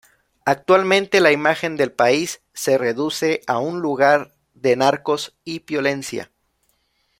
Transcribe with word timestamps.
Actualmente 0.45 1.19
la 1.21 1.31
imagen 1.31 1.75
del 1.77 1.91
país 1.91 2.41
se 2.55 2.79
reduce 2.79 3.41
a 3.45 3.59
un 3.59 3.81
lugar 3.81 4.33
de 4.55 4.75
narcos 4.75 5.37
y 5.43 5.59
violencia. 5.59 6.31